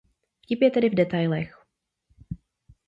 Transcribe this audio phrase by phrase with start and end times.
[0.43, 1.65] Vtip je tedy v detailech.